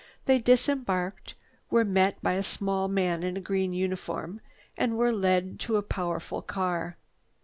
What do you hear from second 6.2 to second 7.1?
car.